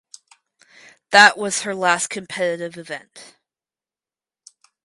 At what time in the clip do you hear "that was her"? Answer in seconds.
1.11-1.75